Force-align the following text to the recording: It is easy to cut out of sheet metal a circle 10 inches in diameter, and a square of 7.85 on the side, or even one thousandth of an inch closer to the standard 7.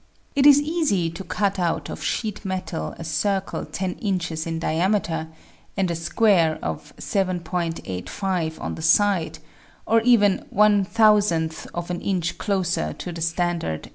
It 0.35 0.47
is 0.47 0.59
easy 0.59 1.11
to 1.11 1.23
cut 1.23 1.59
out 1.59 1.87
of 1.87 2.03
sheet 2.03 2.43
metal 2.43 2.95
a 2.97 3.03
circle 3.03 3.65
10 3.65 3.99
inches 3.99 4.47
in 4.47 4.57
diameter, 4.57 5.27
and 5.77 5.91
a 5.91 5.95
square 5.95 6.57
of 6.63 6.91
7.85 6.97 8.59
on 8.59 8.73
the 8.73 8.81
side, 8.81 9.37
or 9.85 10.01
even 10.01 10.43
one 10.49 10.83
thousandth 10.83 11.67
of 11.75 11.91
an 11.91 12.01
inch 12.01 12.39
closer 12.39 12.93
to 12.93 13.11
the 13.11 13.21
standard 13.21 13.83
7. 13.83 13.89